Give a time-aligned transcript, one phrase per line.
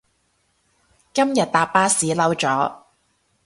[1.13, 2.79] 今日搭巴士嬲咗